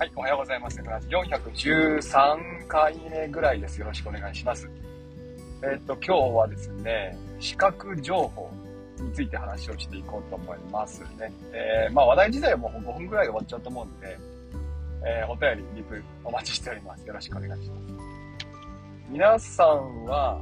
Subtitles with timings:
[0.00, 0.80] はい、おはようございます。
[0.80, 3.78] 413回目ぐらいです。
[3.78, 4.70] よろしくお願いします。
[5.62, 8.50] えっ、と、今日はですね、視覚情報
[8.98, 11.30] について話をしていこうと思いますね。
[11.52, 14.18] えー、まあ話題自体もう5分ぐらいで終わっちゃうと思うんで、
[15.04, 17.06] えー、お便り、リプお待ちしております。
[17.06, 17.82] よろしくお願いします。
[19.10, 20.40] 皆さんは、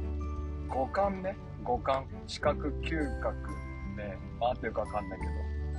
[0.69, 3.35] 五感ね、五感、視覚、嗅覚、
[3.97, 5.25] ね、まあ、というかわかんないけ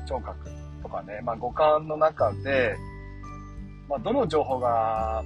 [0.03, 0.50] ど、聴覚
[0.82, 2.76] とかね、まあ五感の中で、
[3.90, 5.25] まあ、どの情報が、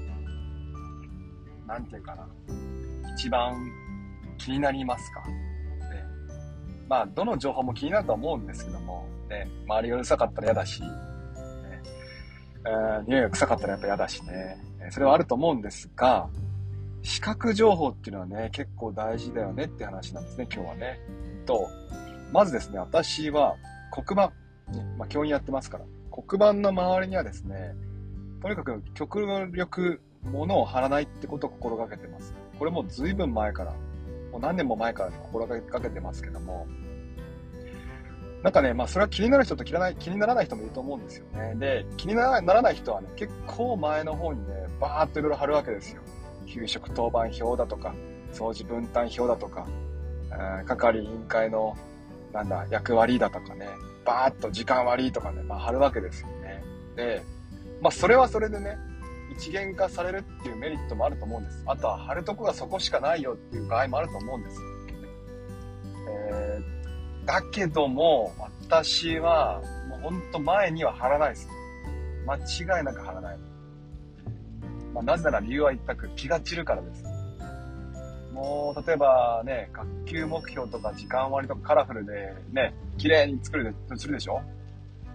[1.67, 2.27] なんていうかな、
[3.15, 3.55] 一番
[4.39, 5.21] 気になりますか？
[5.21, 5.35] ね、
[6.89, 10.89] まあ、どの情報も気になると思うんですけども、ね、周りがうるさかったら嫌だし、ね
[12.67, 14.57] え、匂いが臭かったらやっぱ嫌だしね、
[14.91, 16.31] それはあると思うんですが、
[17.03, 20.99] 視覚情報っていうのはね、結構大事だよねって話なんですね、今日はね。
[21.45, 21.69] と、
[22.33, 23.57] まずですね、私は
[23.93, 24.33] 黒板、
[24.73, 27.75] ね、まあ、教員やってますから、黒板の周りにはですね、
[28.45, 32.35] とにかく極力物を貼らないってことを心がけてます。
[32.59, 33.73] これも随分前から、
[34.31, 36.67] もう何年も前から心がけてますけども、
[38.43, 41.55] なんかね、まあそれは気になる人と気にならない気にならない人もいると思うんですよね。
[41.55, 46.03] で、気にならない人はね、結構前の方にね、バーっといろいろ貼るわけですよ。
[46.47, 47.95] 給食当番表だとか、
[48.35, 49.67] 掃除分担表だとか、
[50.67, 51.75] 係委員会の、
[52.31, 53.71] なんだ、役割だとかね、
[54.05, 56.63] バーっと時間割とかね、まあ貼るわけですよね。
[56.95, 57.23] で、
[57.81, 58.79] まあ、それはそれでね、
[59.37, 61.63] 一元化されるっていうメリットもあると思うんです。
[61.67, 64.61] あとは貼るとこがそこしかないよっていう場合もあると思うんです。
[66.09, 71.49] えー、だけども、私は、もうほんと前には貼らないです。
[72.27, 73.39] 間違いなく貼らない。
[74.93, 77.05] まあ、なぜなら理由は一択、気が散るからです。
[78.33, 84.41] もう、例えばね、学級目標とか時間割とかカラフルでね、綺麗に作るするでしょ？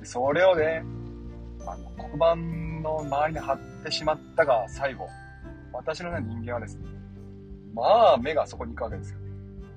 [0.03, 0.83] それをね、
[1.65, 2.35] あの、黒板
[2.81, 5.07] の周りに貼ってしまったが最後、
[5.73, 6.85] 私のような人間はですね、
[7.73, 9.19] まあ、目がそこに行くわけですよ。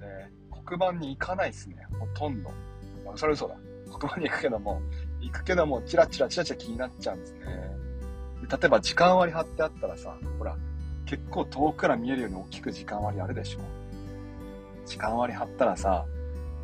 [0.01, 0.31] で、
[0.65, 2.51] 黒板に行かないですね、ほとんど。
[3.17, 3.57] それ嘘だ。
[3.99, 4.81] 黒板に行くけども、
[5.21, 7.41] 行くけども、チラチラチラチラ気になっちゃうんですね
[8.49, 8.57] で。
[8.57, 10.57] 例えば時間割貼ってあったらさ、ほら、
[11.07, 13.61] 結構遠くから見えるように大きく時間割あるでしょ。
[14.87, 16.07] 時間割貼ったらさ、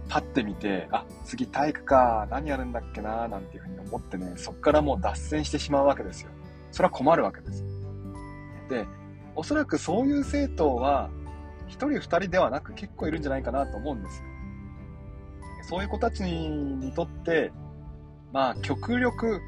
[0.08, 6.30] パッて見て、あ、次体育か、何やるんだっけな、なんていうふうに思ってね、そっからもう脱線してしまうわけですよ。
[6.70, 7.64] それは困るわけです。
[8.68, 8.86] で、
[9.34, 11.10] おそらくそういう生徒は、
[11.68, 14.24] 1人2人ではなく結構いるんじゃないかなと思うんですよ。
[15.62, 17.52] そういう子たちにとって、
[18.32, 19.40] まあ、極力、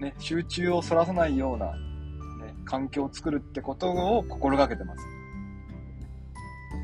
[0.00, 1.72] ね、集中をそらさないような、
[2.44, 5.06] ね、環境を作るってことを心がけてます。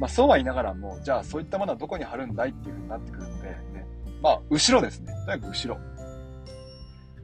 [0.01, 3.87] まあ、そうは言いながらも、じゃあそういったものはどこに貼るんだいっていう風になってくるので、ね、
[4.23, 5.13] まあ、後ろですね。
[5.27, 5.81] とにかく後ろ。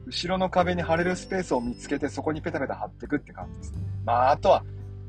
[0.05, 3.73] 後ろの壁に貼れるスペースを見つけて、そこにペタペタ貼っていくって感じです。
[4.05, 4.63] まあ、あとは、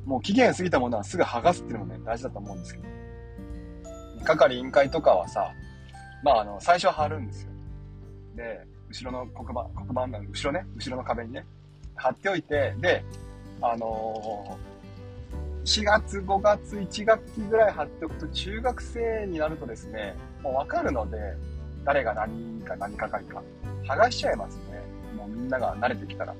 [0.04, 2.86] もう期限過ぎたものはすぐ剥がすっていうのもね、大事だと思うんですけど。
[4.24, 5.52] 係委員会とかはさ、
[6.22, 7.50] まあ、あの、最初は貼るんですよ。
[8.36, 11.44] で、後ろの黒板、黒板の後ろね、後ろの壁にね、
[11.94, 13.04] 貼っておいて、で、
[13.60, 14.76] あのー
[15.66, 21.18] 4月、5月、1学期ぐらい貼っておくと、中学生になるとですね、もうわかるので、
[21.84, 23.42] 誰が何か何係か。
[23.84, 24.75] 剥がしちゃいますね。
[25.16, 26.32] もうみんなが慣れてきたら。
[26.34, 26.38] ね、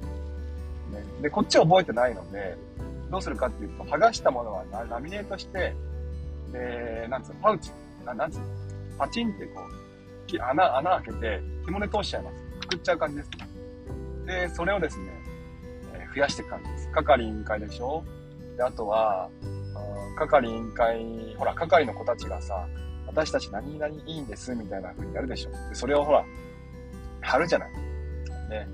[1.23, 2.57] で、こっちは覚えてないので、
[3.11, 5.75] どうするかっていうと、剥がしたものはラミネートして、
[6.53, 7.71] で、なんつうの、パウチ、
[8.05, 8.47] ななんつうの、
[8.99, 12.45] パチンってこう、穴、穴開けて、紐で通しちゃいます。
[12.61, 13.31] くくっちゃう感じです。
[14.27, 15.05] で、それをですね、
[15.95, 16.91] えー、増やしていく感じです。
[16.93, 18.05] 係委員会でしょ
[18.57, 19.31] で、あとは、
[20.19, 22.67] 係委員会、ほら、係の子たちがさ、
[23.07, 25.51] 私たち何々いいんです、みたいな風にやるでしょ。
[25.69, 26.25] で、それをほら、
[27.21, 27.71] 貼るじゃない。
[28.49, 28.69] ね。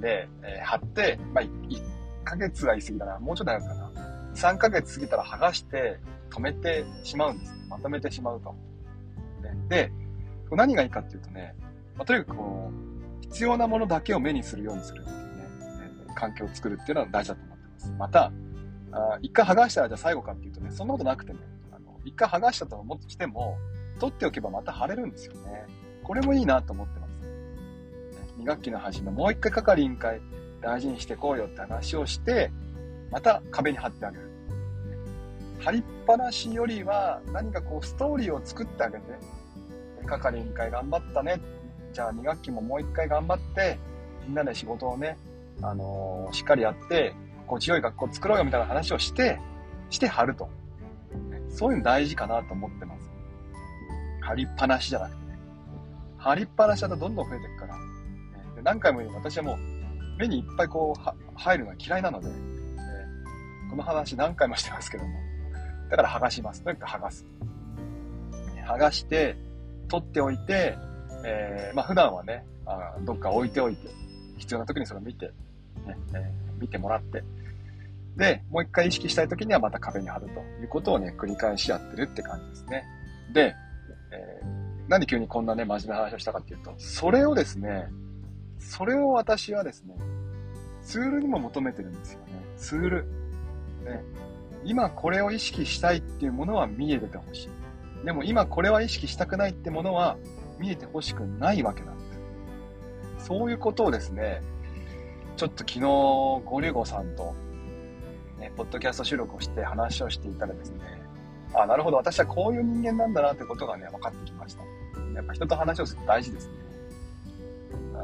[0.00, 1.50] で、えー、貼って、まあ、1
[2.24, 3.18] ヶ月は言い過ぎだな。
[3.18, 3.90] もうちょっとやるかな。
[4.34, 6.00] 3ヶ月過ぎたら剥がして、
[6.30, 7.52] 止めてしまうんです。
[7.68, 8.54] まとめてしまうと。
[9.42, 9.92] ね、で、
[10.50, 11.54] 何がいいかっていうとね、
[11.96, 15.22] まあ、とにかくこう、必要なものだけを目にするようにするっていうね、
[16.08, 17.92] えー、環境を作るっていうのは大事だと思ってます。
[17.98, 18.32] また、
[18.92, 21.38] あ一回剥がしたらじゃあ最後かっていうとね、そんなことなくてね、
[21.70, 23.56] あの、一回剥がしたと思ってきても、
[23.98, 25.66] 取っておけばまた貼れるんですよね。
[26.02, 27.01] これもいいなと思って。
[28.42, 30.20] 2学期の初め、もう一回係員会
[30.60, 32.50] 大事にしてこうよって話をして、
[33.10, 34.30] また壁に貼ってあげる。
[35.60, 39.04] 貼りっぱなしよりは何かこうストーリーを作ってあげて、
[40.06, 41.40] 係員会頑張ったね。
[41.92, 43.78] じゃあ2学期ももう一回頑張って、
[44.26, 45.16] みんなで仕事をね、
[45.62, 47.14] あのー、しっかりやって、
[47.46, 49.38] 心地よい学校作ろうよみたいな話をして、
[49.90, 50.48] して貼ると。
[51.48, 53.10] そういうの大事かなと思ってます。
[54.20, 55.38] 貼りっぱなしじゃなくてね。
[56.16, 57.91] 貼りっぱなしだとどんどん増えていくから。
[58.62, 59.58] 何回も言う私はもう
[60.18, 62.34] 目にいっぱいこう、入るのは嫌いなので、ね、
[63.70, 65.10] この話何回もしてますけども。
[65.90, 66.62] だから剥がします。
[66.62, 67.26] とにかく剥がす。
[68.66, 69.36] 剥がして、
[69.88, 70.76] 取っておいて、
[71.24, 73.88] えー、まあ普段はね、あどっか置いておいて、
[74.38, 75.26] 必要な時にそれを見て、
[75.86, 77.22] ね、えー、見てもらって、
[78.16, 82.84] で、もう一回意識したい時にはまた壁に貼るということをね、繰り返しやってるって感じですね。
[83.32, 83.54] で、
[84.12, 87.88] えー、なんで急にこんなね、真面目な話をしたかっていうと、それをですね、
[88.62, 89.94] それを私はですね、
[90.82, 92.26] ツールにも求めてるんですよね。
[92.56, 93.04] ツール。
[93.84, 94.02] ね。
[94.64, 97.48] 今これを意識したいっていうものは見えててほし
[98.02, 98.04] い。
[98.04, 100.16] でも今これは意識したくないってものは
[100.58, 102.02] 見えてほしくないわけなんで
[103.18, 103.26] す。
[103.26, 104.42] そういうことをですね、
[105.36, 105.80] ちょっと昨日、
[106.44, 107.34] ゴリゴさんと、
[108.38, 110.78] ね、ポッドキャスト収録をして話をしていたらですね、
[111.54, 114.62] あ、なるほど、私はこういう人間なんだなってことがね、分かってきました。
[115.14, 116.54] やっぱ人と話をすると大事ですね。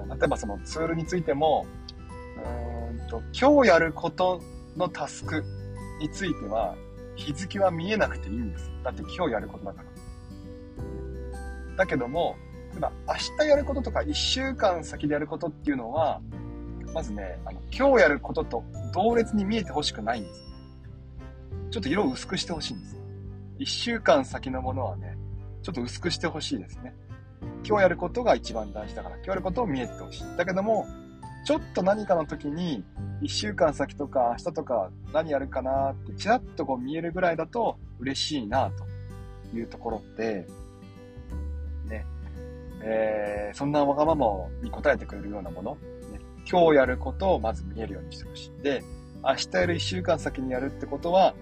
[0.08, 1.66] 例えばそのツールについても、
[2.90, 4.40] うんと今日やること
[4.76, 5.44] のタスク
[6.00, 6.76] については、
[7.16, 8.70] 日付は見えなくていいんです。
[8.84, 9.88] だって今日やることだから。
[11.76, 12.36] だけども、
[12.72, 16.20] 例えば明日やることとか1週間先でやることっていうのは、
[16.94, 18.64] まずね、あの今日やることと
[18.94, 20.48] 同列に見えてほしくないんです。
[21.70, 22.96] ちょっと色を薄くしてほしいんです。
[23.58, 25.16] 1週間先のものはね、
[25.62, 26.94] ちょっと薄くしてほしいですね。
[27.66, 30.36] 今日やることが一番大事だから、今日やることを見えてほしい。
[30.36, 30.86] だけども、
[31.44, 32.84] ちょっと何かの時に、
[33.22, 40.46] 1週間先とか明日とか何やるかなってちらっとこう見えるぐらいだと嬉しいなというところって、
[41.86, 42.06] ね、
[42.82, 44.26] えー、そんなわがまま
[44.62, 45.74] に応えてくれるようなもの、
[46.12, 48.62] ね、今日やることをまず見えるようにしてほしい。
[48.62, 48.84] で、
[49.24, 51.34] 明日より1週間先にやるってことは、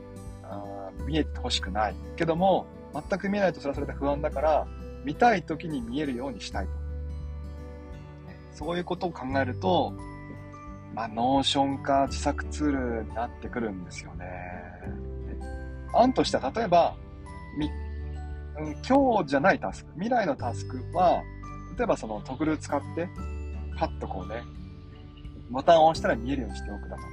[0.44, 1.94] あ見えてほしくない。
[2.16, 4.66] けども、全く見えないとそれはそれで不安だから、
[5.06, 6.72] 見たい時に見えるようにしたいと。
[8.52, 9.94] そういうことを考えると、
[10.94, 14.26] まあ、 Notion か自作ツールになってくるんですよね。
[15.94, 16.96] 案としては、例えば、
[17.56, 17.70] み、
[18.58, 21.22] うん、今日じゃないタスク、未来のタスクは、
[21.78, 23.08] 例えばそのトグル使って、
[23.78, 24.42] パッとこうね、
[25.50, 27.08] ボタンを押したら見えるようにしておくだとか、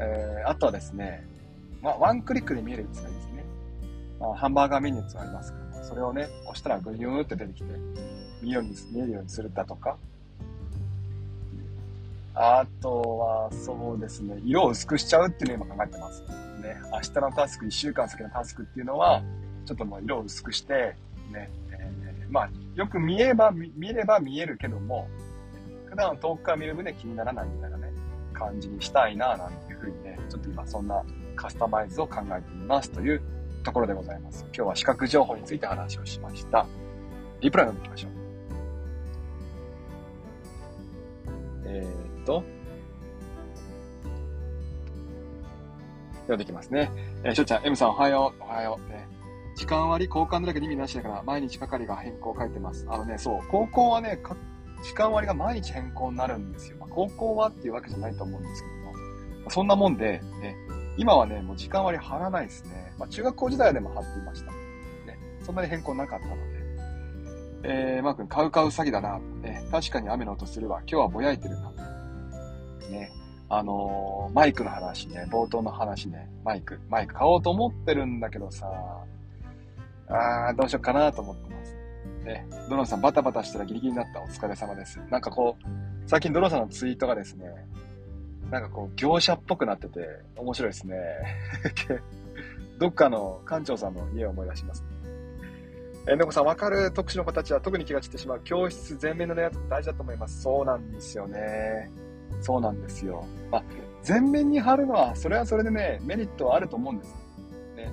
[0.00, 1.26] えー、あとはですね、
[1.82, 3.44] まあ、ワンクリックで見えるやつがいいですね。
[4.20, 7.74] まあ、ハンバーガーメニューってありますから、それをね、押したらグニューって出てきて、
[8.42, 9.96] 見ように見えるようにするだとか、
[12.34, 16.22] あとは、そうですね、色を薄くしちゃうっていうのを今考えてます。
[16.62, 19.22] ね、明日のタスク、1週間先のタスクっていうのは、
[19.66, 20.94] ちょっともう色を薄くして、
[21.32, 25.08] ね、えー、まあ、よく見えば、見れば見えるけども、
[25.86, 27.90] 普段遠くから見る分で気にならないみたいなね、
[28.32, 31.02] 感じにしたいな、なんていうふうにね、ちょっと今そんな
[31.34, 33.22] カスタマイズを考えていますという
[33.62, 34.44] ところでございます。
[34.54, 36.66] 今日は視覚情報について話をしました。
[37.40, 38.18] リプライ読んでいきましょう。
[41.66, 42.42] えー、っと、
[46.22, 46.90] 読んできますね。
[47.24, 48.42] えー、しょうちゃん、M さんおはよう。
[48.42, 48.90] おはよう。
[48.90, 49.06] ね。
[49.56, 52.86] 時間割交換だけで意味なしだから、毎日係が変更書いてます。
[52.88, 54.20] あのね、そう、高校はね、
[54.82, 56.76] 時間割が毎日変更になるんですよ。
[56.78, 60.56] まあ、高校はっていうわけじゃないと思うんですけども、そんなもんで、ね、
[60.98, 62.92] 今はね、もう時間割貼らないですね。
[62.98, 64.50] まあ、中学校時代でも貼っていました。
[64.50, 66.58] ね、そんなに変更なかったので。
[67.62, 69.18] えー、マー君、買う買う詐欺だな。
[69.40, 70.80] ね、確かに雨の音するわ。
[70.80, 71.70] 今日はぼやいてるな。
[72.90, 73.12] ね、
[73.48, 78.68] あのー、マイクの話ね、冒頭の話ね、マイク、マイク買おうと思ってるんだけどさ、
[80.08, 81.76] あー、どうしようかなと思ってます。
[82.24, 84.20] ね、ドロンさんバタバタしたらギリギリになった。
[84.20, 85.00] お疲れ様です。
[85.10, 87.46] なんかこう、最近ドロンさんのツイートがですね、
[88.50, 90.00] なんかこう、業者っぽくなってて、
[90.36, 90.96] 面白いですね。
[92.78, 94.84] どっかの館長さんの家を思い出します。
[96.06, 98.40] え、のこさん、わかる特殊の子たちは特に気が散ってしまう。
[98.44, 100.40] 教室全面のレイアウト大事だと思います。
[100.40, 101.90] そうなんですよね。
[102.40, 103.24] そうなんですよ。
[103.50, 103.62] まあ、
[104.02, 107.14] 全面に貼るのは、それはそれでね、メリットはあると思うんです。
[107.76, 107.92] ね。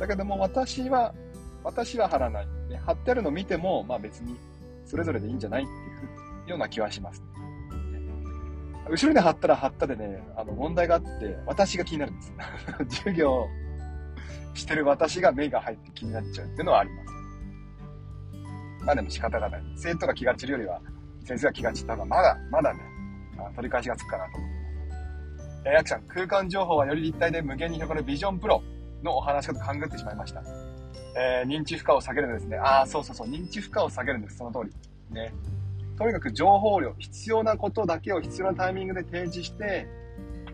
[0.00, 1.14] だけども、私は、
[1.62, 2.46] 私は貼らない。
[2.68, 4.36] ね、貼ってあるのを見ても、まあ別に、
[4.84, 5.74] それぞれでいいんじゃないってい
[6.46, 7.22] うような気はします、
[8.92, 12.32] 後ろで貼ったら貼ったでね、あの、問題があって、私が気になるんです。
[13.00, 13.48] 授業
[14.52, 17.12] してる私が目が入って気になっちゃうっていうのはあります。
[18.84, 19.62] まあでも仕方がない。
[19.76, 20.78] 生徒が気が散るよりは、
[21.24, 22.80] 先生が気が散った方がまだ、まだね、
[23.56, 25.62] 取り返しがつくかなと思ってます。
[25.64, 28.62] えー、ヤクさん、空間情報はより立体で無限に広がるビジョンプロ
[29.02, 30.42] のお話かと勘ぐってしまいました。
[31.16, 32.58] えー、認知負荷を下げるんですね。
[32.58, 34.36] ああ、そうそうそう、認知負荷を下げるんです。
[34.36, 35.14] その通り。
[35.14, 35.32] ね。
[36.02, 39.86] とにかく情報量、必要なことだけを必要なタイミングで提示して、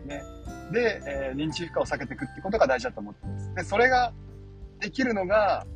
[0.04, 0.22] ね。
[0.70, 3.54] で、えー、認知負荷を下げていくってことが大事だと思ってます。
[3.54, 4.12] で、それが
[4.78, 5.66] できるのが、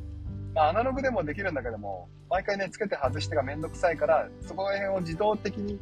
[0.53, 5.79] まあ、アナログでもできるんだけども、毎回ね、つけて外してがめんどくさいから、そこら辺を自動的に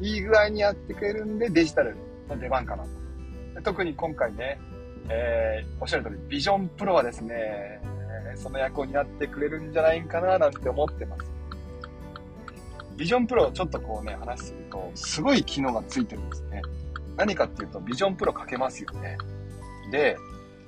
[0.00, 1.96] いい具合にやってくれるんで、デジタル
[2.28, 2.84] の出番かな
[3.56, 3.62] と。
[3.62, 4.60] 特に今回ね、
[5.08, 7.80] えー、おっしゃる通り、ビジョンプロはですね、
[8.36, 11.41] その役を担ってくれるんじゃないかななんて思ってます。
[13.02, 16.62] ビジョンプロをちょっとこうね、話すると、すごい機能がついてるんですね。
[17.16, 19.18] 何かっていうと、ビジョンプロかけますよね。
[19.90, 20.16] で、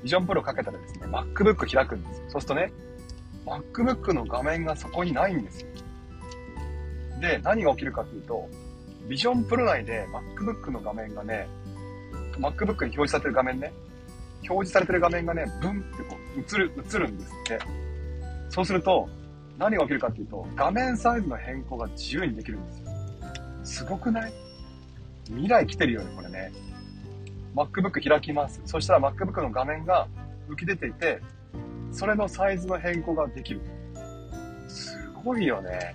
[0.03, 2.25] ビジョンプロかけたらですね、MacBook 開くんですよ。
[2.31, 2.73] そうするとね、
[3.47, 5.69] MacBook の画面がそこにないんですよ。
[7.21, 8.49] で、何が起きるかっていうと、
[9.09, 11.47] ビジョンプロ内で MacBook の画面がね、
[12.33, 13.73] MacBook に表示されてる画面ね、
[14.51, 17.59] 表示されてる画面がね、ブンってこう映る、映るんですって。
[18.51, 19.09] そうすると、
[19.59, 22.91] 何が起きるかっていうと、画面サイズの変更が自由にできるんですよ。
[23.63, 24.33] すごくない？
[25.27, 26.53] 未来来てるよね、これね。
[27.55, 28.61] MacBook 開きます。
[28.65, 30.09] そしたら MacBook の画面が
[30.49, 31.21] 浮き出ていて、
[31.93, 33.61] それのサイズの変更ができる。
[34.69, 35.95] すごいよね。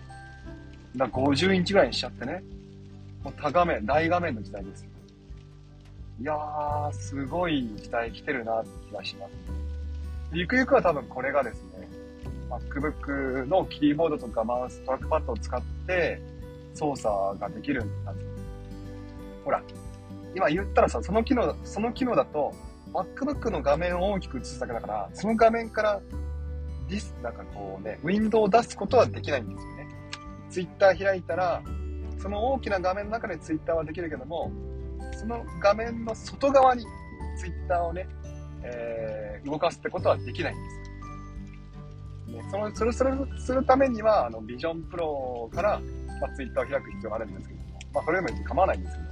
[0.95, 2.41] だ50インチぐらいにしちゃってね。
[3.23, 4.87] もう多画面、大画面の時代です。
[6.21, 9.31] いやー、すごい時代来てるなって気がします。
[10.33, 11.68] ゆくゆくは多分これがですね、
[12.50, 16.22] MacBook のキーボードとかマウス、トラックパッドを使って
[16.74, 18.13] 操作ができるんだ
[19.46, 19.62] ほら、
[20.36, 22.53] 今言ったらさ、その機能、その機能だと、
[22.94, 26.01] MacBook の画面を大きく映すだけだから、その画面から
[26.89, 29.88] ディス、なんかこうね、ウィンドウを出すことはできないんですよね。
[30.50, 31.62] Twitter 開いたら、
[32.18, 34.51] その大きな画面の中で Twitter はできるけども、
[35.13, 36.86] その画面の外側に
[37.39, 38.08] Twitter をね、
[38.63, 40.78] えー、動かすってことはできないんです
[42.43, 45.81] ね、そのそれそれするためには、あの、ビジョンプロから、
[46.22, 49.10] まあ、Twitter を開く必要があるんですけども、まあ、それでも構わないんですけど、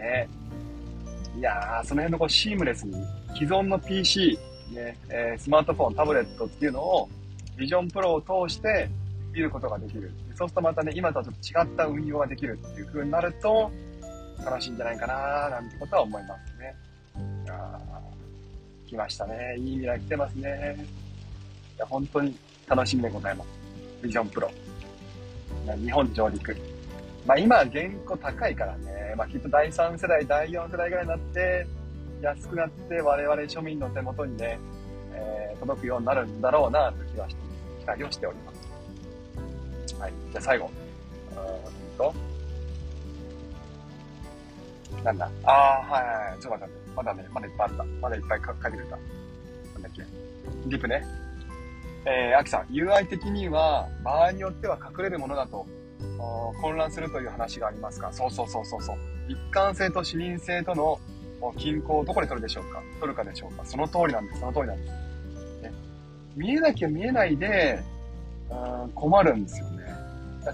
[0.00, 0.28] ね
[1.36, 2.94] いやー、その辺のこうシームレスに、
[3.34, 4.38] 既存の PC、
[4.72, 7.08] ね、えー、スマートフォン、タブレットっていうのを、
[7.56, 8.88] ビジョンプロを通して
[9.32, 10.10] 見ることができる。
[10.34, 13.70] そうするとまたね、今とはちょっと違った運用ができるっていう風になると、
[14.44, 16.74] 楽しいんじゃないかななんてことは思いますね。
[17.48, 17.78] あ
[18.88, 19.56] 来ましたね。
[19.58, 21.01] いい未来来てますね。
[21.82, 23.48] いや本当に楽しみでございます。
[24.04, 24.48] ビジョンプロ。
[25.76, 26.56] 日本上陸。
[27.26, 31.66] まあ今、原稿高いからね、まあきっと第3世代、第4世代ぐらいになって、
[32.20, 34.60] 安くなって我々庶民の手元にね、
[35.12, 37.42] えー、届くようになるんだろうなと気はして、
[37.80, 39.96] 期待をしております。
[40.00, 40.12] はい。
[40.30, 40.66] じゃあ最後。
[40.66, 40.70] う
[41.94, 42.14] んと、
[45.02, 45.28] なんだ？
[45.42, 46.40] ああ、はいはいはい。
[46.40, 46.72] ちょっと待って。
[46.94, 47.84] まだね、まだいっぱいあった。
[48.00, 48.90] まだいっぱい書いてくれた。
[49.74, 50.02] なんだっけ？
[50.68, 51.04] リプね。
[52.04, 55.66] えー、アキさん、UI 的には、場合によっては隠れるものだと、
[56.60, 58.12] 混乱するという話がありますか？
[58.12, 58.96] そうそうそうそうそう。
[59.28, 61.00] 一貫性と視認性との
[61.56, 62.82] 均衡をどこで取るでしょうか？
[63.00, 63.64] 取るかでしょうか？
[63.64, 64.40] その通りなんです。
[64.40, 64.90] その通りなんです。
[65.62, 65.72] ね、
[66.36, 67.82] 見えなきゃ見えないで、
[68.50, 69.84] うん困るんですよね。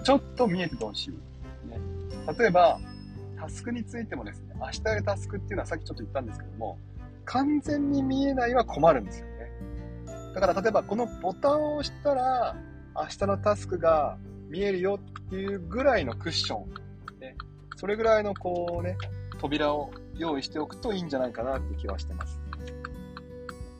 [0.04, 1.10] ちょっと見えててほしい。
[1.10, 1.16] ね、
[2.38, 2.78] 例えば、
[3.38, 6.78] タスクについてもですね、明日やるタスクっていうのはさっきちょっと言ったんですけども、
[7.24, 9.26] 完全に見えないは困るんですよ。
[10.40, 12.54] だから例えばこのボタンを押したら、
[12.94, 14.16] 明日のタスクが
[14.48, 17.36] 見えるよっていうぐらいのクッション、ね、
[17.76, 18.96] それぐらいのこうね、
[19.38, 22.40] 扉を用意しておくといいんじゃないかなって気はしてます。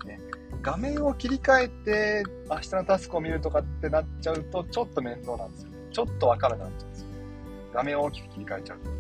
[0.05, 0.21] ね、
[0.63, 5.69] 画面を切り替えて明日のタスクを見るとかってなっちゃうとちょっと面倒なんですよ。
[5.93, 7.09] ちょっとわからなくなっちゃうんですよ。
[7.73, 8.91] 画面を大きく切り替えちゃうと。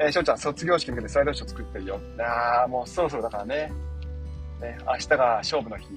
[0.00, 2.00] えー、しょうちゃん、卒業式に向けてスライドショー作ってるよ。
[2.20, 3.72] ああ、もうそろそろだからね。
[4.60, 5.92] ね、明日が勝負の日。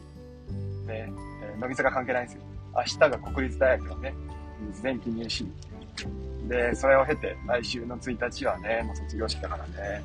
[0.87, 1.11] ね、
[1.43, 2.41] えー、乃木坂関係ないんですよ。
[2.75, 4.13] 明日が国立大学のね、
[4.81, 5.45] 前期入試。
[6.47, 10.03] で、それを経て、来週の1日はね、もう卒業式だからね。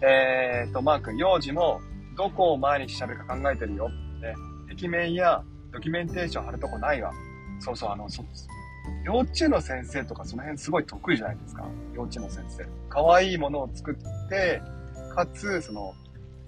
[0.00, 1.80] えーと、マー君、幼児も、
[2.16, 3.88] どこを毎日喋るか考えてるよ。
[3.88, 4.34] ね、
[4.74, 7.12] 壁面やドキュメンテーション貼るとこないわ。
[7.60, 8.24] そうそう、あの、そ
[9.04, 11.64] 幼稚園の先生とかその辺すごい得意じゃないですか。
[11.94, 12.66] 幼稚園の先生。
[12.88, 14.60] 可愛いものを作って、
[15.14, 15.94] かつ、その、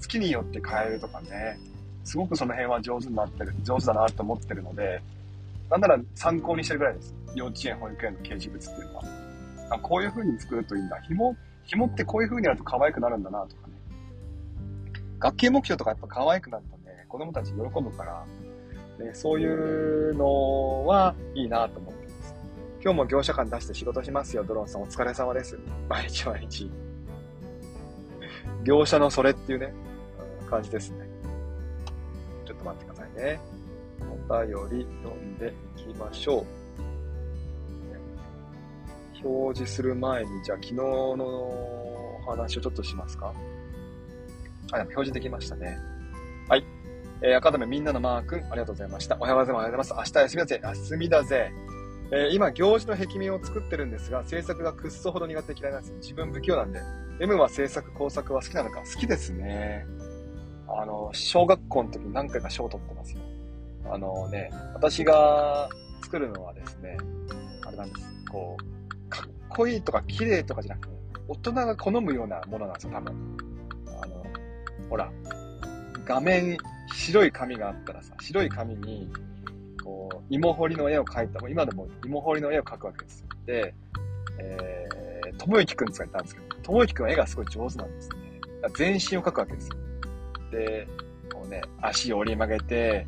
[0.01, 1.59] 月によって変えるとかね。
[2.05, 5.03] すごくその辺は上手になってる、上手だなと思ってるので、
[5.71, 7.15] なんなら参考にしてるぐらいです。
[7.35, 9.05] 幼稚園、保育園の掲示物っていうのは。
[9.71, 10.99] あこういう風に作るといいんだ。
[11.03, 13.75] 紐、紐ってこういう風にやると可愛くなるんだなとかね。
[15.19, 18.25] 学級目標とかやっぱ可愛くなるとね、子供たち喜ぶから、
[19.05, 19.47] ね、そうい
[20.11, 22.35] うのはいいなと思ってます
[22.83, 24.83] 今日も業者間出して仕事しますよ、ドローンさん。
[24.83, 25.59] お疲れ様です。
[25.89, 26.71] 毎日毎日。
[28.65, 29.73] 業者のそれっていうね、
[30.49, 31.09] 感じですね。
[32.45, 33.41] ちょっと待ってくださいね。
[34.01, 36.45] お便り読んでいきましょう。
[39.25, 43.35] 表示する前に、じゃあ昨日の話をちょっとしますか？
[44.71, 45.77] あ、でも表示できましたね。
[46.49, 46.65] はい。
[47.21, 49.17] えー、赤ダメみんなのマー君、ありがとうございました。
[49.17, 49.93] おはようございます。
[49.93, 50.61] 明日休みだぜ。
[50.63, 51.53] 休みだぜ。
[52.13, 55.95] えー、今、行事の壁面を作ってるんですが、制作がくっそほど苦手嫌いなんです。
[55.95, 56.81] 自分不器用なんで。
[57.21, 58.83] M は制作、工作は好きなのか？
[58.83, 59.85] 好きですね。
[60.69, 63.21] あの、小学校の時何回か賞を取ってますよ。
[63.91, 65.69] あのね、私が
[66.03, 66.97] 作るのはですね、
[67.67, 68.25] あれなんです。
[68.31, 70.95] こう、かっこいいとか綺麗とかじゃなくて、
[71.29, 73.37] 大人が好むようなものなんですよ、多分。
[74.03, 74.25] あの、
[74.91, 75.11] ほら、
[76.05, 76.59] 画面、
[76.93, 79.11] 白い紙があったらさ、白い紙に、
[79.83, 83.27] こう、芋掘りの絵を描いた、も今でも芋掘りの絵を描くわけですよ。
[83.47, 83.75] で、
[84.39, 88.17] えー、ともゆきくん使ったんですけど、ともゆきくんは絵がすごい上手なんですね。
[88.77, 89.77] 全身を描くわけですよ。
[90.51, 90.89] で、
[91.33, 93.07] こうね、足を折り曲げて、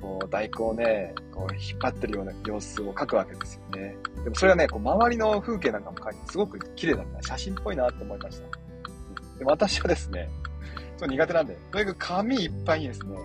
[0.00, 3.96] こう、大根をね、こう、引っ張ってるような様子を描くわけですよね。
[4.24, 7.22] でもそれはね、こう、周りの風景なんかも描いて、すごく綺麗だった。
[7.22, 9.38] 写真っぽいなって思いました。
[9.38, 10.28] でも私はですね、
[10.76, 13.16] ちょっと苦手なんで、とにかく紙いっぱいにですね、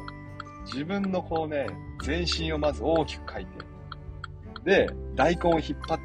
[0.65, 1.67] 自分のこうね、
[2.03, 3.51] 全身をまず大きく描いて、
[4.63, 5.99] で、大根を引っ張っ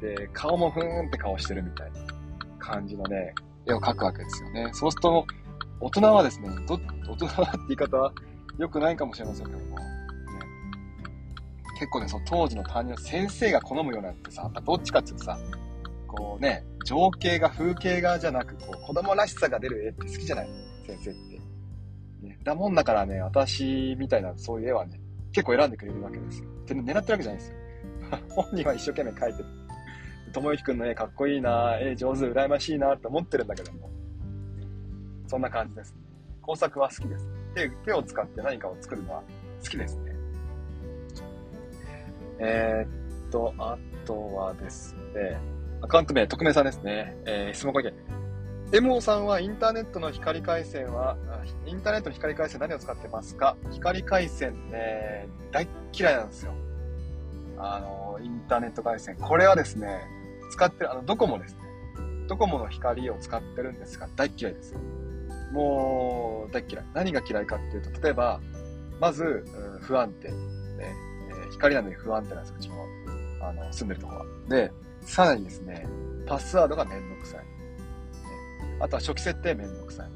[0.00, 0.16] てる。
[0.16, 2.00] で、顔もふーんって顔してるみたいな
[2.58, 3.34] 感じのね、
[3.66, 4.70] 絵を描くわけですよね。
[4.74, 5.26] そうすると、
[5.80, 6.78] 大人はですね、ど、
[7.08, 8.12] 大人はって言い方は
[8.58, 9.84] 良くないかもしれませんけども、ね、
[11.78, 15.38] 結構ね、その当時の担任の先生が好むようなってさ、どっちかっていうとさ、
[16.06, 20.48] こうね、情景が風景画じゃなく、こう、子供らしさが出る絵って好きじゃない？
[20.86, 21.40] 先生って。
[22.26, 25.00] ね、だもんだからね、私みたいなそういう絵はね、
[25.32, 26.48] 結構選んでくれるわけですよ。
[26.48, 27.56] って狙ってるわけじゃないですよ。
[28.30, 29.48] 本人は一生懸命描いてる。
[30.32, 33.90] ともゆきくんの絵かっこいいな絵上手、羨ましいなって思ってるんだけども。
[35.34, 35.92] そんな感じです。
[36.42, 37.28] 工作は好きです。
[37.56, 39.22] 手手を使って何かを作るのは
[39.60, 40.14] 好きですね。
[42.38, 43.76] えー、っと、あ
[44.06, 45.36] とはですね、
[45.82, 47.16] アカウント名、匿名さんですね。
[47.26, 47.92] えー、質問ご意見。
[48.74, 51.16] エモーさんはインターネットの光回線は、
[51.66, 53.56] インターネットの光回線何を使ってますか？
[53.72, 56.52] 光回線ね、大っ嫌いなんですよ。
[57.58, 59.16] あの、インターネット回線。
[59.16, 60.00] これはですね、
[60.52, 61.58] 使ってる、あの、ドコモですね。
[62.28, 64.76] ドコモの光を使ってるんですが、大嫌いです。
[65.54, 66.84] もう、大嫌い。
[66.94, 68.40] 何が嫌いかっていうと、例えば、
[69.00, 70.28] まず、うん、不安定。
[70.28, 70.36] ね、
[71.30, 74.26] えー、光なのに不安定なんですよ、うちの、あの、住んでるところは。
[74.48, 75.86] で、さらにですね、
[76.26, 77.38] パスワードがめんどくさい。
[77.38, 77.44] ね、
[78.80, 80.10] あとは初期設定めんどくさい。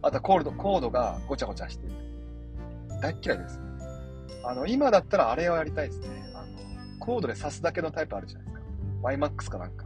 [0.00, 1.96] あとはコールド、コードがごちゃごちゃしている。
[3.02, 3.60] 大嫌いです。
[4.44, 6.08] あの、今だったらあれをやりたいですね。
[6.34, 8.64] あの、コードで挿すだけのタイプあるじゃないですか。
[9.10, 9.84] YMAX かなんか。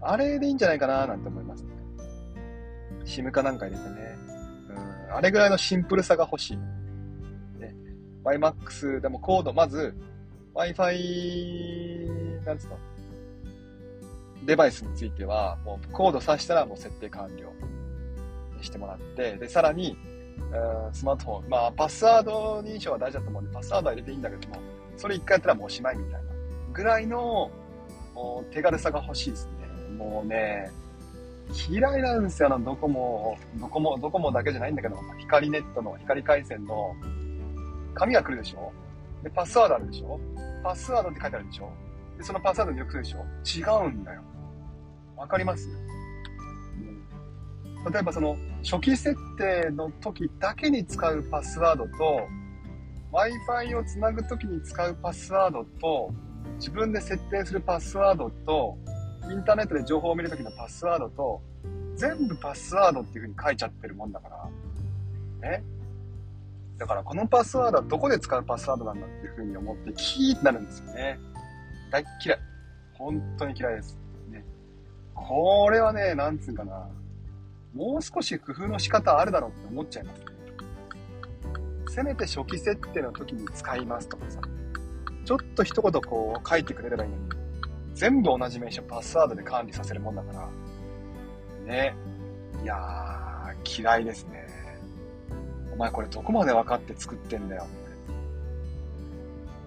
[0.00, 1.71] あれでいいんじゃないかななんて思いますね。
[3.04, 4.18] SIM かなんか入れてね。
[5.08, 6.56] うん、あれぐらいのシンプルさが欲しい。
[7.58, 7.74] ね、
[8.24, 9.94] YMAX でもコード、まず、
[10.54, 12.78] Wi-Fi、なんつうの？
[14.44, 17.46] デバイスについては、もうコード挿したらもう設定完了
[18.56, 19.96] にしてもらって、で、さらに、
[20.92, 24.60] スマートフォン、まあ、パスワード認証は大事だと思うんで、パスワードは入れていいんだけども、
[24.96, 26.20] それ一回やったらもうおしまいみたいな、
[26.72, 27.50] ぐらいの、
[28.14, 29.52] もう手軽さが欲しいですね。
[29.96, 30.70] もうね、
[31.68, 36.94] 嫌いなんですよ、あの、ドコモ、ドコモ、ドコモだけじゃないんだけど、光ネットの、光回線の、
[37.94, 38.72] 紙が来るでしょ？
[39.22, 40.18] で、パスワードあるでしょ？
[40.62, 41.70] パスワードって書いてあるでしょ？
[42.16, 43.18] で、そのパスワードによく来るでしょ？
[43.44, 44.22] 違うんだよ。
[45.16, 45.72] わかります、う
[47.88, 52.26] ん、例えばその、初期設定の時だけに使うパスワードと、
[53.12, 56.14] Wi-Fi をつなぐ時に使うパスワードと、
[56.56, 58.78] 自分で設定するパスワードと、
[59.30, 61.42] インターネットで情報を見るときのパスワードと、
[61.96, 64.28] 全部パスワードっていう風に書いちゃってるもんだか
[65.40, 65.62] ら、ね。
[66.78, 71.18] だからこのパスワードはどこで使うパスワードなんだっていう風に思ってキーってなるんですよね。
[71.90, 72.38] 大嫌い。
[72.94, 73.96] 本当に嫌いです。
[74.30, 74.44] ね。
[75.14, 76.88] これはね、なんつうかな。
[77.74, 80.26] もう少し工夫の仕方あるだろうって思っちゃいますね。
[81.88, 84.40] せめて初期設定の時に使いますとかさ。
[85.24, 87.41] ちょっと一言こう書いてくれればいいのに、
[87.94, 90.48] 全部同じ名称パスワードで管理させるもんだから、
[91.66, 91.94] ね。
[92.62, 94.46] いやー、嫌いですね。
[95.72, 97.72] お前これどこまで分かって作ってんだよって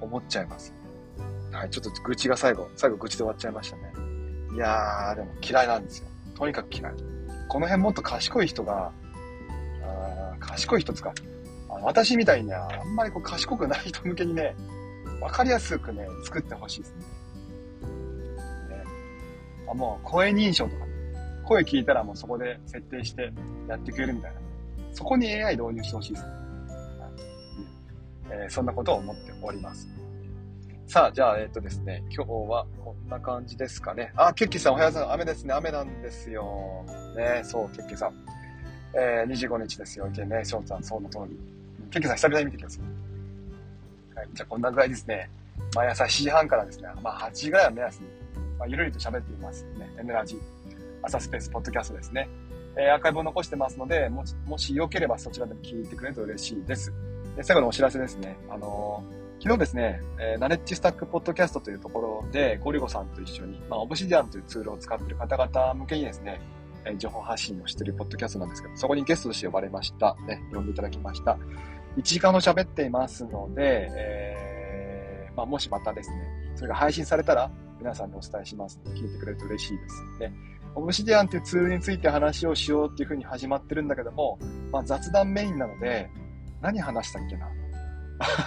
[0.02, 0.74] 思っちゃいます。
[1.52, 3.94] はい、ちょっと愚痴が最後、最後愚痴で終わっちゃいましたね。
[4.54, 6.08] いやー、でも嫌いなんですよ。
[6.36, 6.94] とにかく嫌い。
[7.48, 8.92] この辺もっと賢い人が、
[9.84, 11.14] あ賢い人つか、
[11.82, 14.56] 私みたいにはあんまりこう賢くない人向けにね、
[15.22, 17.15] わかりやすくね、作ってほしいですね。
[19.76, 20.86] もう声認証とか、
[21.46, 23.32] 声聞いたらもうそこで設定して
[23.68, 24.40] やってくれるみたいな。
[24.94, 26.32] そこに AI 導入してほしいですね。
[28.32, 29.88] えー、そんなことを思っております。
[30.88, 34.12] さあ、じゃあ、えっ、ー、とですね、今日はこんな感じですかね。
[34.16, 35.14] あ、ケッキーさんおはようございます。
[35.16, 35.54] 雨ですね。
[35.54, 36.86] 雨なんですよ。
[37.16, 38.14] ね、そう、ケッキーさん。
[38.98, 40.08] えー、25日ですよ。
[40.08, 41.38] いけね、翔さん、その通り。
[41.92, 42.80] ケッキーさん、久々に見てきます。
[44.16, 45.30] はい、じゃあ、こんなぐらいですね。
[45.76, 48.08] 毎朝7時半からですね、まあ8時ぐらいを目安に、
[48.58, 49.94] まあ、ゆるりと喋っていますね。
[50.00, 50.40] N ラジ、
[51.02, 52.30] 朝スペースポッドキャストですね。
[52.78, 56.94] えー、アーカイブを残してますので、もし、もしよければそちらでも聞いてくれると嬉しいです。
[57.36, 58.38] で最後のお知らせですね。
[58.50, 66.42] あのー、昨日ですね、えー、ナレッジスタックポッドキャストというところで、ゴリゴさんと一緒に、まあ、オブシディアンというツールを使っている方々向けにですね、
[66.86, 70.16] えー、情報発信をしているポッドキャストなんですけど、そこにゲストとして呼ばれました。
[70.28, 71.38] ね、呼んでいただきました。
[71.98, 76.18] 1時間ほど喋っていますので、えー、まあ、もしまたですね、
[76.56, 80.34] それが配信されたら、皆さんにお伝えしますので、聞いてくれると嬉しいですね。
[80.76, 84.38] オブシディアンというツールについて話をしようっていう風に始まってるんだけども、
[84.72, 86.10] まあ、雑談メインなので、
[86.62, 87.48] 何話したっけな？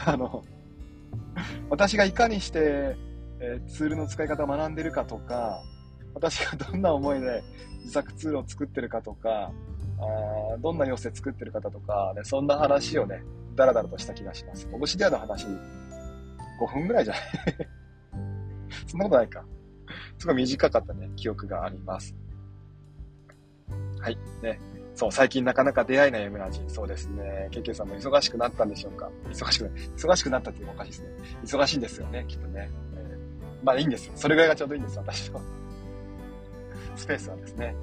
[0.12, 0.44] あの、
[1.70, 2.96] 私がいかにして、
[3.40, 5.62] えー、ツールの使い方を学んでるかとか、
[6.14, 7.42] 私がどんな思いで
[7.80, 9.52] 自作ツールを作ってるかとか、
[10.00, 13.22] あどんな様子で作ってる方とか、ね、そんな話をね、
[13.54, 14.68] ダラダラとした気がします。
[14.72, 17.22] オブシディアの話、5分ぐらいじゃない？
[18.88, 19.44] そんなことないか。
[20.18, 22.14] すごい短かったね、記憶があります。
[24.00, 24.18] はい。
[24.42, 24.58] ね。
[24.94, 26.60] そう、最近なかなか出会いない M ラジ。
[26.66, 27.48] そうですね。
[27.52, 29.72] ケケさんも忙しくなったんでしょうか忙しくない。
[29.96, 31.08] 忙しくなったっていうのおかしいですね。
[31.44, 32.70] 忙しいんですよね、きっとね。
[32.94, 34.12] えー、まあいいんですよ。
[34.16, 35.40] それぐらいがちょうどいいんです、私の。
[36.96, 37.76] スペースはですね。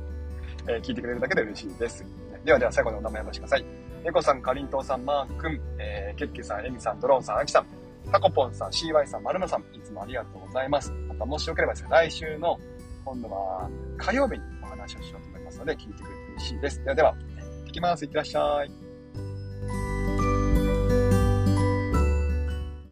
[0.68, 2.04] えー、聞いてくれるだけで嬉しいです。
[2.44, 3.66] ではでは最後のお名前をお待ちください。
[4.04, 7.66] 猫さん、かりんとうさん、マー君、えー、ケッケさん、エミさん、ドローンさん、アキさん、
[8.12, 10.92] タコポンさん、CY さん、マルマさん、いつもありがとうございます。
[11.08, 12.60] またもしよければですね、来週の、
[13.04, 16.84] 今度は火曜日にお話をしようと思いますので、聞いてくれて嬉しいです。
[16.84, 17.18] ではでは、行
[17.62, 18.06] ってきます。
[18.06, 18.85] いってらっしゃい。